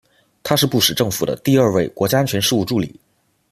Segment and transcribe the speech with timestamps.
[0.41, 2.99] 他是布什政府的第二位国家安全事务助理。